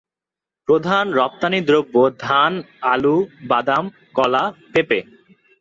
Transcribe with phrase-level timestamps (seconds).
[0.67, 1.95] প্রধান রপ্তানিদ্রব্য
[2.19, 2.51] ধান,
[2.83, 3.15] আলু,
[3.47, 3.85] বাদাম,
[4.13, 4.43] কলা,
[4.73, 4.99] পেঁপে।